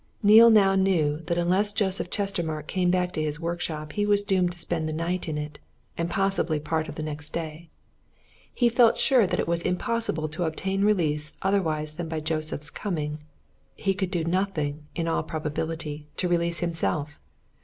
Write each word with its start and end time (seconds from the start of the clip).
Neale 0.23 0.49
now 0.49 0.73
knew 0.73 1.19
that 1.27 1.37
unless 1.37 1.71
Joseph 1.71 2.09
Chestermarke 2.09 2.65
came 2.65 2.89
back 2.89 3.13
to 3.13 3.21
his 3.21 3.39
workshop 3.39 3.93
he 3.93 4.03
was 4.03 4.23
doomed 4.23 4.51
to 4.53 4.57
spend 4.59 4.89
the 4.89 4.93
night 4.93 5.27
in 5.29 5.37
it 5.37 5.59
and 5.95 6.09
possibly 6.09 6.59
part 6.59 6.89
of 6.89 6.95
the 6.95 7.03
next 7.03 7.33
day. 7.33 7.69
He 8.51 8.67
felt 8.67 8.97
sure 8.97 9.27
that 9.27 9.39
it 9.39 9.47
was 9.47 9.61
impossible 9.61 10.27
to 10.29 10.45
obtain 10.45 10.83
release 10.83 11.33
otherwise 11.43 11.97
than 11.97 12.07
by 12.09 12.19
Joseph's 12.19 12.71
coming. 12.71 13.19
He 13.75 13.93
could 13.93 14.09
do 14.09 14.23
nothing 14.23 14.87
in 14.95 15.07
all 15.07 15.21
probability 15.21 16.07
to 16.17 16.27
release 16.27 16.61
himself. 16.61 17.19